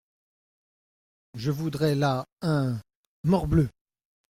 Je 1.35 1.51
voudrais 1.51 1.93
là… 1.93 2.25
un… 2.41 2.81
morbleu!… 3.23 3.69